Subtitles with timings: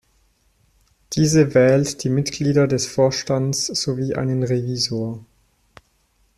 [1.13, 5.23] Diese wählt die Mitglieder des Vorstands sowie einen Revisor.